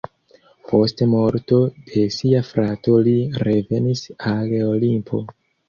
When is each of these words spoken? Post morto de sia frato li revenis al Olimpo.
Post 0.69 1.03
morto 1.11 1.59
de 1.91 2.07
sia 2.17 2.41
frato 2.49 2.97
li 3.11 3.15
revenis 3.47 4.05
al 4.33 4.59
Olimpo. 4.73 5.25